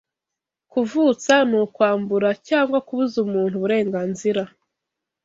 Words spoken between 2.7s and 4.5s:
kubuza umuntu uburenganzira